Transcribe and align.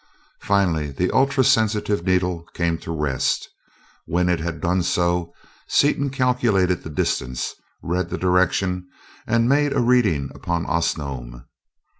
Finally 0.41 0.89
the 0.89 1.11
ultra 1.11 1.43
sensitive 1.43 2.03
needle 2.03 2.43
came 2.55 2.75
to 2.75 2.91
rest. 2.91 3.47
When 4.07 4.29
it 4.29 4.39
had 4.39 4.59
done 4.59 4.81
so, 4.81 5.31
Seaton 5.67 6.09
calculated 6.09 6.81
the 6.81 6.89
distance, 6.89 7.53
read 7.83 8.09
the 8.09 8.17
direction, 8.17 8.87
and 9.27 9.47
made 9.47 9.73
a 9.73 9.79
reading 9.79 10.31
upon 10.33 10.65
Osnome. 10.65 11.45